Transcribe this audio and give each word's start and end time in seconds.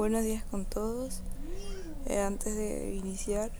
Buenos 0.00 0.24
días 0.24 0.42
con 0.44 0.64
todos. 0.64 1.20
Eh, 2.06 2.22
antes 2.22 2.56
de 2.56 2.94
iniciar 2.94 3.50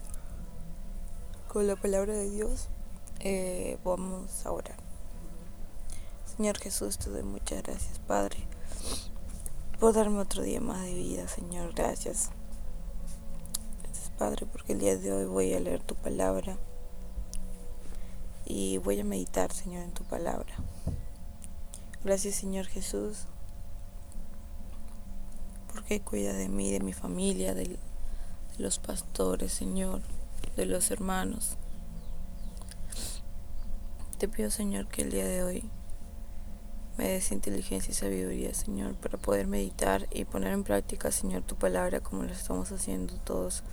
con 1.48 1.66
la 1.66 1.76
palabra 1.76 2.14
de 2.14 2.30
Dios, 2.30 2.68
eh, 3.18 3.76
vamos 3.84 4.46
a 4.46 4.50
orar. 4.50 4.78
Señor 6.24 6.56
Jesús, 6.56 6.96
te 6.96 7.10
doy 7.10 7.24
muchas 7.24 7.62
gracias, 7.62 7.98
Padre, 8.06 8.38
por 9.78 9.92
darme 9.92 10.18
otro 10.18 10.42
día 10.42 10.62
más 10.62 10.80
de 10.80 10.94
vida, 10.94 11.28
Señor. 11.28 11.74
Gracias. 11.74 12.30
Gracias, 13.82 14.10
Padre, 14.18 14.46
porque 14.50 14.72
el 14.72 14.78
día 14.78 14.96
de 14.96 15.12
hoy 15.12 15.26
voy 15.26 15.52
a 15.52 15.60
leer 15.60 15.82
tu 15.82 15.94
palabra 15.94 16.56
y 18.46 18.78
voy 18.78 18.98
a 18.98 19.04
meditar, 19.04 19.52
Señor, 19.52 19.82
en 19.82 19.92
tu 19.92 20.04
palabra. 20.04 20.54
Gracias, 22.02 22.36
Señor 22.36 22.64
Jesús, 22.64 23.26
porque 25.90 26.04
cuida 26.04 26.32
de 26.34 26.48
mí, 26.48 26.70
de 26.70 26.78
mi 26.78 26.92
familia, 26.92 27.52
de 27.52 27.76
los 28.58 28.78
pastores, 28.78 29.52
Señor, 29.52 30.02
de 30.54 30.64
los 30.64 30.92
hermanos. 30.92 31.56
Te 34.18 34.28
pido, 34.28 34.52
Señor, 34.52 34.86
que 34.86 35.02
el 35.02 35.10
día 35.10 35.26
de 35.26 35.42
hoy 35.42 35.68
me 36.96 37.08
des 37.08 37.32
inteligencia 37.32 37.90
y 37.90 37.94
sabiduría, 37.94 38.54
Señor, 38.54 38.94
para 38.94 39.18
poder 39.18 39.48
meditar 39.48 40.06
y 40.12 40.26
poner 40.26 40.52
en 40.52 40.62
práctica, 40.62 41.10
Señor, 41.10 41.42
tu 41.42 41.56
palabra 41.56 41.98
como 41.98 42.22
lo 42.22 42.30
estamos 42.30 42.70
haciendo 42.70 43.14
todos 43.24 43.64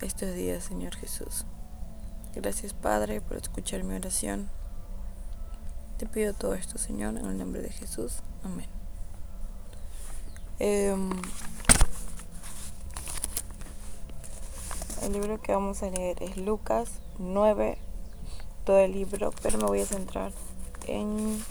estos 0.00 0.34
días, 0.34 0.64
Señor 0.64 0.96
Jesús. 0.96 1.44
Gracias, 2.34 2.74
Padre, 2.74 3.20
por 3.20 3.36
escuchar 3.36 3.84
mi 3.84 3.94
oración. 3.94 4.50
Te 5.98 6.06
pido 6.06 6.34
todo 6.34 6.54
esto, 6.54 6.78
Señor, 6.78 7.16
en 7.16 7.26
el 7.26 7.38
nombre 7.38 7.62
de 7.62 7.70
Jesús. 7.70 8.24
Amén. 8.42 8.83
Em, 10.60 11.10
el 15.02 15.12
libro 15.12 15.42
que 15.42 15.52
vamos 15.52 15.82
a 15.82 15.90
leer 15.90 16.22
es 16.22 16.36
Lucas 16.36 16.90
9, 17.18 17.76
todo 18.64 18.78
el 18.78 18.92
libro, 18.92 19.32
pero 19.42 19.58
me 19.58 19.64
voy 19.64 19.80
a 19.80 19.86
centrar 19.86 20.30
en 20.86 21.42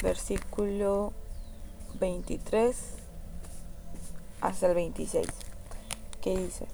versículo 0.00 1.12
23 1.98 2.76
hasta 4.40 4.68
el 4.68 4.74
26, 4.76 5.26
que 6.20 6.36
dice, 6.36 6.68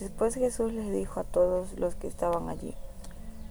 después 0.00 0.34
Jesús 0.34 0.72
les 0.72 0.90
dijo 0.90 1.20
a 1.20 1.24
todos 1.24 1.74
los 1.78 1.94
que 1.94 2.08
estaban 2.08 2.48
allí, 2.48 2.74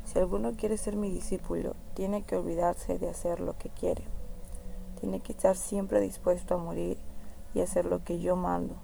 si 0.06 0.20
alguno 0.20 0.52
quiere 0.58 0.78
ser 0.78 0.98
mi 0.98 1.10
discípulo, 1.10 1.78
tiene 1.94 2.24
que 2.24 2.36
olvidarse 2.36 3.00
de 3.00 3.10
hacer 3.10 3.40
lo 3.40 3.58
que 3.58 3.70
quiere 3.70 4.04
tiene 5.00 5.20
que 5.20 5.34
estar 5.34 5.56
siempre 5.56 6.02
dispuesto 6.02 6.56
a 6.56 6.58
morir 6.58 6.98
y 7.54 7.62
hacer 7.62 7.86
lo 7.86 8.04
que 8.04 8.20
yo 8.20 8.36
mando. 8.36 8.76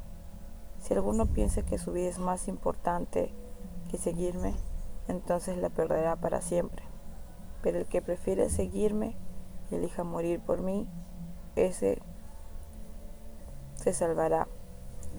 Si 0.80 0.94
alguno 0.94 1.28
piensa 1.28 1.64
que 1.64 1.78
su 1.78 1.92
vida 1.92 2.10
es 2.10 2.20
más 2.20 2.48
importante 2.48 3.32
que 3.90 3.98
seguirme, 3.98 4.56
entonces 5.08 5.58
la 5.58 5.70
perderá 5.70 6.16
para 6.16 6.42
siempre. 6.42 6.84
Pero 7.62 7.80
el 7.80 7.86
que 7.86 8.02
prefiere 8.02 8.50
seguirme 8.50 9.16
y 9.70 9.76
elija 9.76 10.04
morir 10.04 10.40
por 10.40 10.62
mí, 10.62 10.88
ese 11.56 12.02
se 13.76 13.94
salvará. 13.94 14.48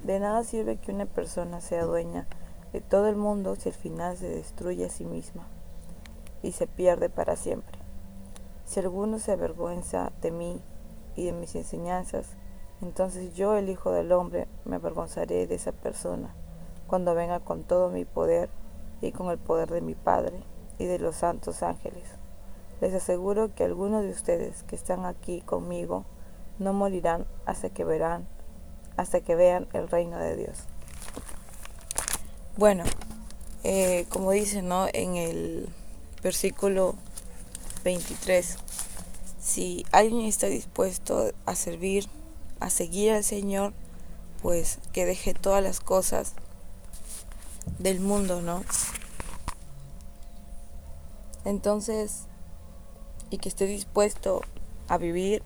De 0.05 0.19
nada 0.19 0.43
sirve 0.45 0.79
que 0.79 0.93
una 0.93 1.07
persona 1.07 1.61
sea 1.61 1.85
dueña 1.85 2.27
de 2.73 2.81
todo 2.81 3.09
el 3.09 3.17
mundo 3.17 3.55
si 3.57 3.69
al 3.69 3.75
final 3.75 4.17
se 4.17 4.29
destruye 4.29 4.87
a 4.87 4.91
sí 4.91 5.05
misma 5.05 5.47
y 6.43 6.53
se 6.53 6.67
pierde 6.67 7.09
para 7.09 7.37
siempre. 7.37 7.79
Si 8.65 8.81
alguno 8.81 9.19
se 9.19 9.33
avergüenza 9.33 10.13
de 10.23 10.31
mí 10.31 10.61
y 11.17 11.25
de 11.25 11.33
mis 11.33 11.55
enseñanzas, 11.55 12.27
entonces 12.81 13.35
yo, 13.35 13.57
el 13.57 13.69
Hijo 13.69 13.93
del 13.93 14.13
Hombre, 14.13 14.49
me 14.65 14.77
avergonzaré 14.77 15.47
de 15.47 15.55
esa 15.55 15.73
persona 15.73 16.35
cuando 16.87 17.15
venga 17.15 17.41
con 17.41 17.63
todo 17.63 17.91
mi 17.91 18.05
poder 18.05 18.51
y 19.01 19.13
con 19.13 19.31
el 19.31 19.39
poder 19.39 19.71
de 19.71 19.81
mi 19.81 19.95
Padre 19.95 20.43
y 20.79 20.87
de 20.87 20.99
los 20.99 21.17
santos 21.17 21.63
ángeles. 21.63 22.05
Les 22.81 22.93
aseguro 22.93 23.55
que 23.55 23.65
algunos 23.65 24.03
de 24.03 24.11
ustedes 24.11 24.65
que 24.65 24.75
están 24.75 25.07
aquí 25.07 25.41
conmigo 25.41 26.05
no 26.59 26.73
morirán 26.73 27.27
hasta 27.47 27.71
que 27.71 27.85
verán, 27.85 28.27
hasta 28.97 29.21
que 29.21 29.37
vean 29.37 29.69
el 29.73 29.89
reino 29.89 30.19
de 30.19 30.37
Dios. 30.37 30.65
Bueno, 32.57 32.85
eh, 33.65 34.07
como 34.09 34.33
dice 34.33 34.61
¿no? 34.61 34.87
en 34.93 35.17
el 35.17 35.69
versículo 36.23 36.97
23, 37.85 38.59
si 39.43 39.85
alguien 39.91 40.27
está 40.27 40.47
dispuesto 40.47 41.33
a 41.47 41.57
servir, 41.57 42.09
a 42.61 42.71
seguir 42.71 43.11
al 43.11 43.25
Señor, 43.25 43.75
pues 44.41 44.79
que 44.93 45.05
deje 45.05 45.35
todas 45.35 45.63
las 45.63 45.81
cosas 45.81 46.35
del 47.81 48.01
mundo, 48.01 48.41
¿no? 48.41 48.63
Entonces, 51.45 52.27
y 53.31 53.39
que 53.39 53.49
esté 53.49 53.67
dispuesto 53.67 54.43
a 54.87 54.97
vivir, 54.97 55.43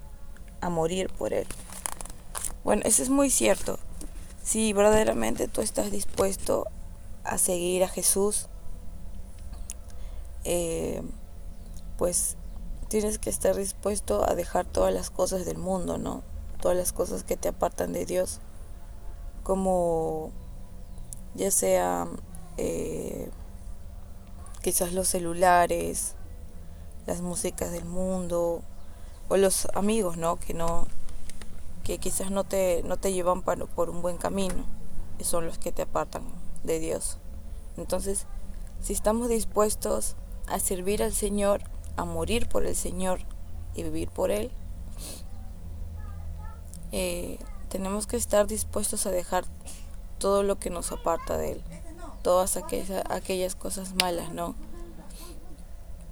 a 0.60 0.68
morir 0.68 1.10
por 1.10 1.32
Él. 1.32 1.46
Bueno, 2.64 2.82
eso 2.84 3.02
es 3.02 3.08
muy 3.08 3.30
cierto. 3.30 3.78
Si 4.42 4.74
verdaderamente 4.74 5.48
tú 5.48 5.62
estás 5.62 5.90
dispuesto 5.90 6.66
a 7.24 7.38
seguir 7.38 7.82
a 7.82 7.88
Jesús, 7.88 8.48
eh, 10.44 11.02
pues 11.96 12.36
tienes 12.88 13.18
que 13.18 13.30
estar 13.30 13.56
dispuesto 13.56 14.28
a 14.28 14.34
dejar 14.34 14.66
todas 14.66 14.92
las 14.92 15.10
cosas 15.10 15.44
del 15.44 15.58
mundo, 15.58 15.98
¿no? 15.98 16.22
Todas 16.60 16.76
las 16.76 16.92
cosas 16.92 17.24
que 17.24 17.36
te 17.36 17.48
apartan 17.48 17.92
de 17.92 18.06
Dios, 18.06 18.40
como 19.42 20.30
ya 21.34 21.50
sea 21.50 22.06
eh, 22.56 23.30
quizás 24.62 24.92
los 24.92 25.08
celulares, 25.08 26.14
las 27.06 27.20
músicas 27.20 27.72
del 27.72 27.84
mundo 27.84 28.62
o 29.28 29.36
los 29.36 29.68
amigos, 29.74 30.16
¿no? 30.16 30.36
Que 30.36 30.54
no 30.54 30.86
que 31.84 31.98
quizás 31.98 32.32
no 32.32 32.42
te 32.42 32.82
no 32.84 32.96
te 32.96 33.12
llevan 33.12 33.42
por 33.42 33.90
un 33.90 34.02
buen 34.02 34.16
camino, 34.16 34.64
y 35.18 35.24
son 35.24 35.46
los 35.46 35.58
que 35.58 35.72
te 35.72 35.82
apartan 35.82 36.24
de 36.64 36.78
Dios. 36.78 37.18
Entonces, 37.76 38.26
si 38.82 38.92
estamos 38.92 39.28
dispuestos 39.28 40.16
a 40.46 40.58
servir 40.58 41.02
al 41.02 41.12
Señor, 41.12 41.62
a 41.96 42.04
morir 42.04 42.48
por 42.48 42.66
el 42.66 42.76
Señor 42.76 43.20
y 43.74 43.82
vivir 43.82 44.10
por 44.10 44.30
Él, 44.30 44.50
eh, 46.92 47.38
tenemos 47.68 48.06
que 48.06 48.16
estar 48.16 48.46
dispuestos 48.46 49.06
a 49.06 49.10
dejar 49.10 49.44
todo 50.18 50.42
lo 50.42 50.58
que 50.58 50.70
nos 50.70 50.92
aparta 50.92 51.36
de 51.36 51.52
Él, 51.52 51.62
todas 52.22 52.56
aquellas, 52.56 53.04
aquellas 53.10 53.54
cosas 53.54 53.94
malas, 54.00 54.32
¿no? 54.32 54.54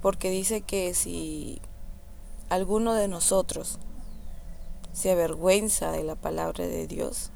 Porque 0.03 0.31
dice 0.31 0.61
que 0.61 0.93
si 0.95 1.63
alguno 2.51 2.95
de 2.95 3.09
nosotros 3.09 3.79
se 4.93 5.11
avergüenza 5.11 5.91
de 5.91 6.05
la 6.05 6.17
palabra 6.17 6.67
de 6.67 6.87
Dios, 6.87 7.31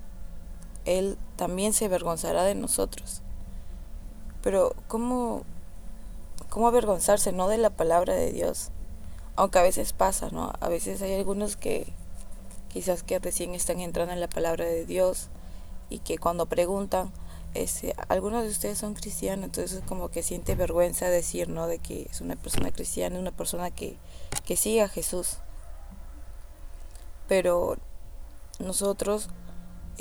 Él 0.85 1.19
también 1.37 1.73
se 1.73 1.87
avergonzará 1.87 2.45
de 2.45 2.55
nosotros. 2.55 3.23
Pero 4.43 4.75
¿cómo 4.87 5.45
cómo 6.49 6.69
avergonzarse, 6.69 7.33
no 7.33 7.49
de 7.49 7.59
la 7.59 7.71
palabra 7.71 8.15
de 8.15 8.33
Dios. 8.33 8.71
Aunque 9.37 9.59
a 9.59 9.63
veces 9.63 9.93
pasa, 9.93 10.31
¿no? 10.31 10.53
A 10.61 10.69
veces 10.69 11.01
hay 11.03 11.15
algunos 11.15 11.57
que 11.57 11.93
quizás 12.69 13.03
que 13.03 13.19
recién 13.19 13.55
están 13.55 13.81
entrando 13.81 14.13
en 14.13 14.21
la 14.21 14.29
palabra 14.29 14.65
de 14.65 14.85
Dios 14.85 15.29
y 15.91 16.01
que 16.01 16.19
cuando 16.19 16.47
preguntan, 16.47 17.13
este, 17.55 17.95
algunos 18.09 18.45
de 18.45 18.51
ustedes 18.51 18.79
son 18.79 18.95
cristianos, 18.95 19.47
entonces 19.47 19.83
como 19.87 20.11
que 20.11 20.23
siente 20.23 20.55
vergüenza 20.55 21.09
decir, 21.09 21.49
¿no? 21.49 21.67
De 21.67 21.79
que 21.79 22.09
es 22.11 22.21
una 22.21 22.37
persona 22.37 22.71
cristiana, 22.71 23.19
una 23.19 23.33
persona 23.33 23.71
que, 23.71 23.97
que 24.45 24.57
sigue 24.57 24.83
a 24.83 24.89
Jesús. 24.89 25.39
Pero 27.27 27.77
nosotros 28.59 29.29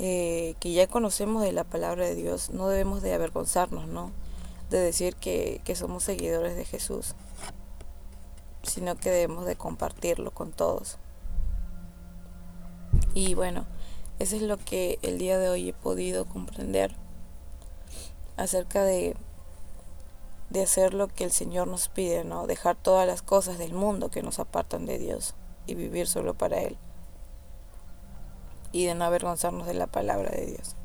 eh, 0.00 0.54
que 0.60 0.72
ya 0.72 0.86
conocemos 0.86 1.42
de 1.42 1.50
la 1.50 1.64
palabra 1.64 2.06
de 2.06 2.14
Dios, 2.14 2.50
no 2.50 2.68
debemos 2.68 3.02
de 3.02 3.14
avergonzarnos, 3.14 3.88
¿no? 3.88 4.12
De 4.70 4.78
decir 4.78 5.16
que, 5.16 5.62
somos 5.74 6.04
seguidores 6.04 6.56
de 6.56 6.64
Jesús, 6.64 7.14
sino 8.62 8.96
que 8.96 9.10
debemos 9.10 9.46
de 9.46 9.56
compartirlo 9.56 10.30
con 10.30 10.52
todos. 10.52 10.98
Y 13.14 13.34
bueno, 13.34 13.66
eso 14.18 14.36
es 14.36 14.42
lo 14.42 14.58
que 14.58 14.98
el 15.02 15.18
día 15.18 15.38
de 15.38 15.48
hoy 15.48 15.70
he 15.70 15.72
podido 15.72 16.26
comprender 16.26 16.94
acerca 18.36 18.84
de, 18.84 19.16
de 20.50 20.62
hacer 20.62 20.94
lo 20.94 21.08
que 21.08 21.24
el 21.24 21.32
Señor 21.32 21.66
nos 21.68 21.88
pide, 21.88 22.24
¿no? 22.24 22.46
Dejar 22.46 22.76
todas 22.76 23.06
las 23.06 23.22
cosas 23.22 23.58
del 23.58 23.72
mundo 23.72 24.10
que 24.10 24.22
nos 24.22 24.38
apartan 24.38 24.86
de 24.86 24.98
Dios 24.98 25.34
y 25.66 25.74
vivir 25.74 26.06
solo 26.06 26.34
para 26.34 26.60
Él. 26.60 26.76
Y 28.70 28.84
de 28.84 28.94
no 28.94 29.04
avergonzarnos 29.04 29.66
de 29.66 29.74
la 29.74 29.86
palabra 29.86 30.30
de 30.30 30.46
Dios. 30.46 30.76